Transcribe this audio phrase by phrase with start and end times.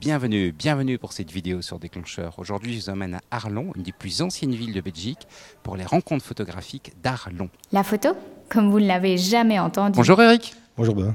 [0.00, 2.38] Bienvenue, bienvenue pour cette vidéo sur Déclencheur.
[2.38, 5.28] Aujourd'hui, je vous emmène à Arlon, une des plus anciennes villes de Belgique,
[5.62, 7.50] pour les rencontres photographiques d'Arlon.
[7.70, 8.08] La photo
[8.48, 9.96] Comme vous ne l'avez jamais entendu.
[9.96, 10.54] Bonjour Eric.
[10.78, 11.14] Bonjour Ben.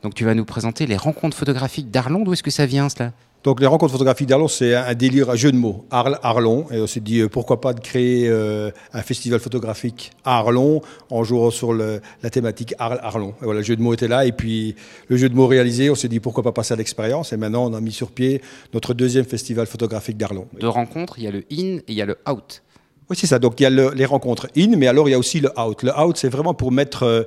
[0.00, 2.24] Donc tu vas nous présenter les rencontres photographiques d'Arlon.
[2.24, 3.12] D'où est-ce que ça vient cela?
[3.44, 5.84] Donc les rencontres photographiques d'Arlon, c'est un délire, un jeu de mots.
[5.90, 6.66] Arles, Arlon.
[6.70, 10.80] Et on s'est dit euh, pourquoi pas de créer euh, un festival photographique à Arlon
[11.10, 13.30] en jouant sur le- la thématique Arles, Arlon.
[13.42, 14.26] Et voilà, le jeu de mots était là.
[14.26, 14.76] Et puis
[15.08, 17.32] le jeu de mots réalisé, on s'est dit pourquoi pas passer à l'expérience.
[17.32, 18.40] Et maintenant, on a mis sur pied
[18.74, 20.46] notre deuxième festival photographique d'Arlon.
[20.60, 22.62] Deux rencontres, il y a le in et il y a le out.
[23.10, 23.40] Oui, c'est ça.
[23.40, 25.50] Donc il y a le- les rencontres in, mais alors il y a aussi le
[25.58, 25.82] out.
[25.82, 27.22] Le out, c'est vraiment pour mettre euh,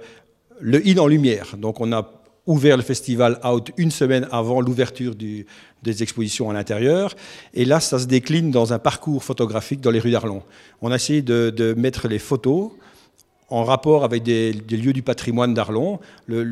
[0.61, 1.55] le in en lumière.
[1.57, 2.09] Donc on a
[2.47, 7.15] ouvert le festival out une semaine avant l'ouverture des expositions à l'intérieur.
[7.53, 10.43] Et là, ça se décline dans un parcours photographique dans les rues d'Arlon.
[10.81, 12.71] On a essayé de, mettre les photos
[13.49, 15.99] en rapport avec des, lieux du patrimoine d'Arlon.
[16.27, 16.43] Le,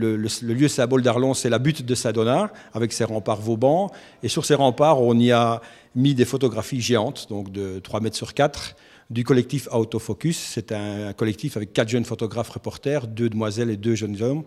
[0.41, 3.91] lieu symbole d'Arlon, c'est la butte de Sadona, avec ses remparts Vauban.
[4.23, 5.61] Et sur ces remparts, on y a
[5.95, 8.75] mis des photographies géantes, donc de 3 mètres sur 4,
[9.09, 10.37] du collectif Autofocus.
[10.37, 14.43] C'est un, un collectif avec quatre jeunes photographes reporters, deux demoiselles et deux jeunes hommes,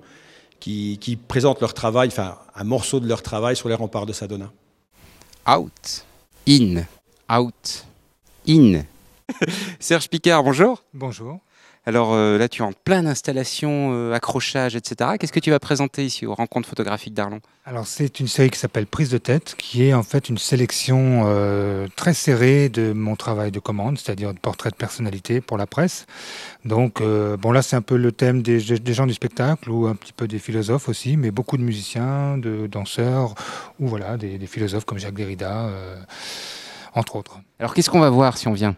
[0.61, 4.13] qui, qui présentent leur travail, enfin un morceau de leur travail sur les remparts de
[4.13, 4.51] Sadona.
[5.49, 6.05] Out,
[6.49, 6.85] in,
[7.31, 7.85] out,
[8.49, 8.83] in.
[9.81, 10.83] Serge Picard, bonjour.
[10.93, 11.41] Bonjour.
[11.89, 15.11] Alors euh, là, tu es en pleine installation, euh, accrochage, etc.
[15.21, 17.39] Qu'est-ce que tu vas présenter ici aux rencontres photographiques d'Arlon?
[17.65, 21.23] Alors c'est une série qui s'appelle Prise de tête, qui est en fait une sélection
[21.27, 25.69] euh, très serrée de mon travail de commande, c'est-à-dire de portrait de personnalité pour la
[25.69, 26.07] presse.
[26.65, 29.95] Donc bon là c'est un peu le thème des, des gens du spectacle ou un
[29.95, 33.37] petit peu des philosophes aussi, mais beaucoup de musiciens, de danseurs
[33.79, 35.71] ou voilà des, des philosophes comme Jacques Derrida,
[36.95, 37.39] entre autres.
[37.61, 38.75] Alors qu'est-ce qu'on va voir si on vient?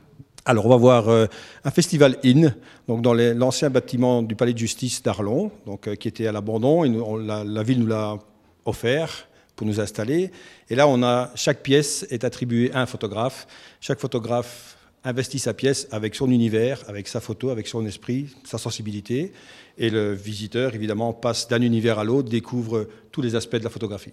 [0.48, 1.26] Alors, on va voir euh,
[1.62, 2.54] un festival IN,
[2.88, 6.84] donc dans l'ancien bâtiment du palais de justice d'Arlon, donc euh, qui était à l'abandon.
[7.18, 8.18] La, la ville nous l'a
[8.64, 10.30] offert pour nous installer.
[10.70, 13.46] Et là, on a chaque pièce est attribuée à un photographe.
[13.82, 18.56] Chaque photographe investit sa pièce avec son univers, avec sa photo, avec son esprit, sa
[18.56, 19.34] sensibilité.
[19.76, 23.70] Et le visiteur, évidemment, passe d'un univers à l'autre, découvre tous les aspects de la
[23.70, 24.12] photographie.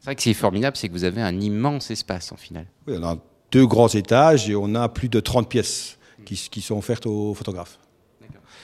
[0.00, 2.66] C'est vrai que c'est formidable, c'est que vous avez un immense espace en final.
[2.88, 3.16] Oui, on a
[3.52, 7.34] deux grands étages et on a plus de 30 pièces qui, qui sont offertes aux
[7.34, 7.78] photographes.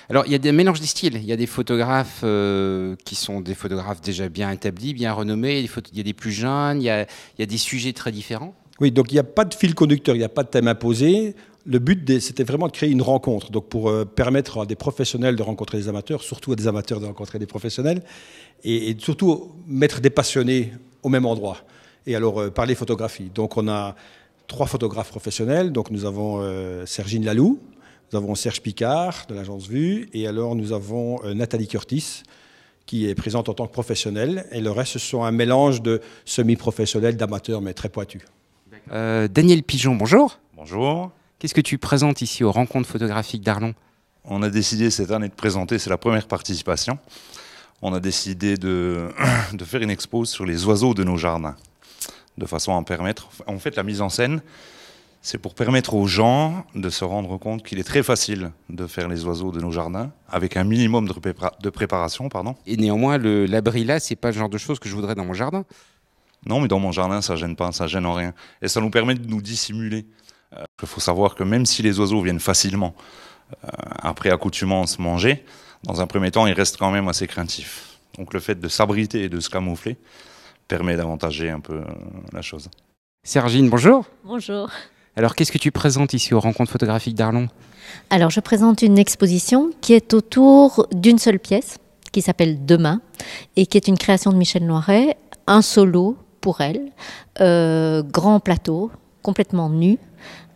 [0.09, 1.15] Alors, il y a des mélanges des styles.
[1.15, 5.61] Il y a des photographes euh, qui sont des photographes déjà bien établis, bien renommés.
[5.61, 6.83] Il y a des, plus jeunes.
[6.83, 8.55] Il y a, il y a des sujets très différents.
[8.81, 10.67] Oui, donc il n'y a pas de fil conducteur, il n'y a pas de thème
[10.67, 11.37] imposé.
[11.65, 15.37] Le but, c'était vraiment de créer une rencontre, donc pour euh, permettre à des professionnels
[15.37, 18.03] de rencontrer des amateurs, surtout à des amateurs de rencontrer des professionnels,
[18.65, 20.73] et, et surtout mettre des passionnés
[21.05, 21.59] au même endroit.
[22.07, 23.31] Et alors, euh, parler photographie.
[23.33, 23.95] Donc, on a
[24.47, 25.73] trois photographes professionnels.
[25.73, 27.59] Donc, nous avons euh, Sergine Laloux,
[28.13, 32.23] nous avons Serge Picard de l'agence Vue, et alors nous avons euh, Nathalie Curtis,
[32.85, 34.47] qui est présente en tant que professionnelle.
[34.53, 38.23] Et le reste, ce sont un mélange de semi-professionnels, d'amateurs, mais très pointus.
[38.91, 40.39] Euh, Daniel Pigeon, bonjour.
[40.57, 41.11] Bonjour.
[41.39, 43.75] Qu'est-ce que tu présentes ici aux rencontres photographiques d'Arlon?
[44.25, 46.99] On a décidé cette année de présenter, c'est la première participation.
[47.81, 49.09] On a décidé de,
[49.55, 51.57] de faire une expo sur les oiseaux de nos jardins,
[52.39, 53.29] de façon à permettre.
[53.47, 54.43] En fait, la mise en scène,
[55.21, 59.09] c'est pour permettre aux gens de se rendre compte qu'il est très facile de faire
[59.09, 62.57] les oiseaux de nos jardins avec un minimum de, prépa- de préparation, pardon.
[62.67, 65.25] Et néanmoins, le- l'abri là, c'est pas le genre de choses que je voudrais dans
[65.25, 65.65] mon jardin.
[66.45, 68.35] Non, mais dans mon jardin, ça gêne pas, ça gêne en rien.
[68.63, 70.07] Et ça nous permet de nous dissimuler.
[70.57, 72.97] Euh, Il faut savoir que même si les oiseaux viennent facilement,
[73.65, 73.69] euh,
[74.03, 75.45] après accoutumance, manger,
[75.85, 77.99] dans un premier temps, ils restent quand même assez craintifs.
[78.19, 79.97] Donc le fait de s'abriter et de se camoufler
[80.73, 81.85] permet d'avantager un peu euh,
[82.33, 82.71] la chose.
[83.25, 84.07] Sergine, bonjour.
[84.25, 84.71] Bonjour.
[85.17, 87.49] Alors, qu'est-ce que tu présentes ici aux rencontres photographiques d'Arlon?
[88.09, 91.77] Alors, je présente une exposition qui est autour d'une seule pièce,
[92.11, 93.03] qui s'appelle Demain,
[93.55, 96.91] et qui est une création de Michel Noiret, un solo pour elle,
[97.43, 98.91] euh, grand plateau,
[99.21, 99.99] complètement nu,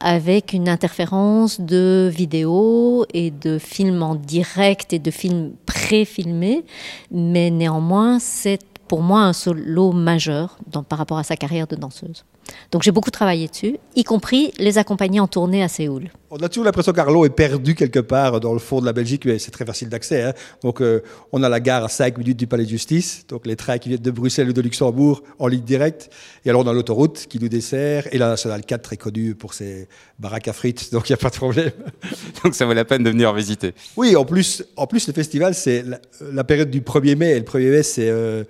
[0.00, 6.64] avec une interférence de vidéos et de films en direct et de films pré-filmés,
[7.10, 11.76] mais néanmoins, c'est pour moi un solo majeur dans- par rapport à sa carrière de
[11.76, 12.24] danseuse.
[12.70, 16.10] Donc j'ai beaucoup travaillé dessus, y compris les accompagner en tournée à Séoul.
[16.30, 19.24] On a toujours l'impression qu'Arlon est perdu quelque part dans le fond de la Belgique,
[19.24, 20.22] mais c'est très facile d'accès.
[20.22, 20.32] hein.
[20.62, 21.00] Donc, euh,
[21.32, 23.88] on a la gare à 5 minutes du palais de justice, donc les trains qui
[23.88, 26.08] viennent de Bruxelles ou de Luxembourg en ligne directe.
[26.44, 29.52] Et alors, on a l'autoroute qui nous dessert, et la nationale 4 très connue pour
[29.52, 29.88] ses
[30.20, 31.72] baraques à frites, donc il n'y a pas de problème.
[32.44, 33.74] Donc, ça vaut la peine de venir visiter.
[33.96, 35.98] Oui, en plus, en plus le festival, c'est la,
[36.32, 37.30] la période du 1er mai.
[37.32, 38.44] Et le 1er mai, c'est euh,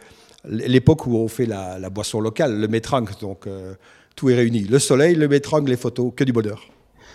[0.49, 3.05] l'époque où on fait la, boisson locale, le métrang.
[3.21, 3.75] Donc, euh,
[4.15, 4.61] tout est réuni.
[4.61, 6.69] Le soleil, le métrang, les photos, que du bonheur.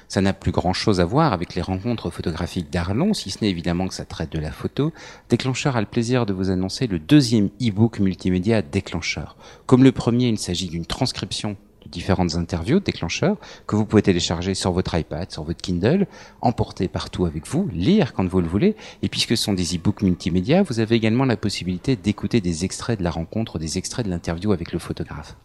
[0.07, 3.87] Ça n'a plus grand-chose à voir avec les rencontres photographiques d'Arlon, si ce n'est évidemment
[3.87, 4.91] que ça traite de la photo.
[5.29, 9.37] Déclencheur a le plaisir de vous annoncer le deuxième e-book multimédia Déclencheur.
[9.67, 11.55] Comme le premier, il s'agit d'une transcription
[11.91, 16.07] différentes interviews, déclencheurs, que vous pouvez télécharger sur votre iPad, sur votre Kindle,
[16.41, 18.75] emporter partout avec vous, lire quand vous le voulez.
[19.03, 22.99] Et puisque ce sont des e-books multimédia, vous avez également la possibilité d'écouter des extraits
[22.99, 25.35] de la rencontre, des extraits de l'interview avec le photographe.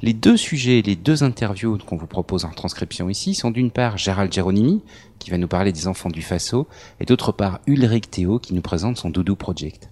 [0.00, 3.98] Les deux sujets, les deux interviews qu'on vous propose en transcription ici sont d'une part
[3.98, 4.82] Gérald Geronimi,
[5.18, 6.68] qui va nous parler des enfants du Faso,
[7.00, 9.90] et d'autre part Ulrich Théo, qui nous présente son Doudou Project.